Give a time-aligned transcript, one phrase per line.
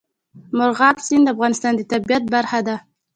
[0.57, 2.75] مورغاب سیند د افغانستان د طبیعت برخه ده.